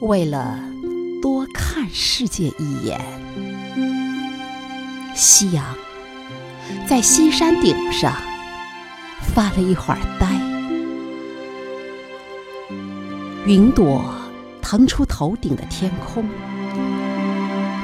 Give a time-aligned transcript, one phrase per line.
[0.00, 0.60] 为了
[1.20, 3.00] 多看世界一眼，
[5.12, 5.64] 夕阳
[6.86, 8.12] 在西山顶上
[9.20, 10.28] 发了一会儿呆，
[13.44, 14.04] 云朵
[14.62, 16.24] 腾出头顶的天空，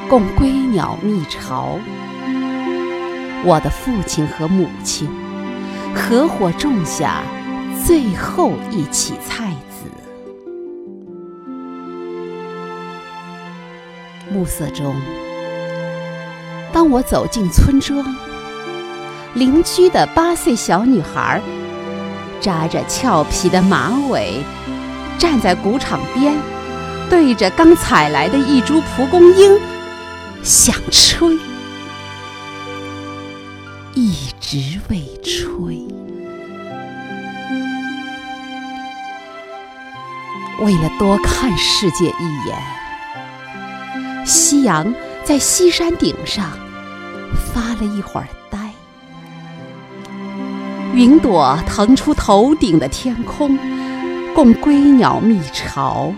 [0.09, 1.77] 供归鸟觅巢。
[3.43, 5.09] 我的父亲和母亲
[5.93, 7.21] 合伙种下
[7.85, 9.74] 最后一起菜籽。
[14.31, 14.95] 暮色中，
[16.73, 18.03] 当我走进村庄，
[19.33, 21.41] 邻居的八岁小女孩
[22.41, 24.43] 扎着俏皮的马尾，
[25.17, 26.33] 站在谷场边，
[27.09, 29.59] 对着刚采来的一株蒲公英
[30.43, 31.37] 想吹。
[33.93, 35.87] 一直未吹。
[40.61, 42.57] 为了多看世界一眼，
[44.25, 46.51] 夕阳在西山顶上
[47.53, 48.73] 发了一会儿呆。
[50.93, 53.57] 云朵腾出头顶的天空，
[54.33, 56.11] 供归鸟觅巢。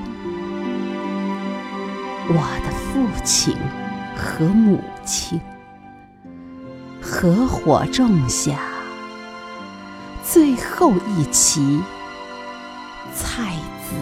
[2.30, 2.36] 我
[2.66, 3.56] 的父亲
[4.16, 5.40] 和母亲。
[7.02, 8.60] 合伙种下
[10.24, 11.80] 最后一畦
[13.16, 13.54] 菜
[13.88, 13.96] 籽。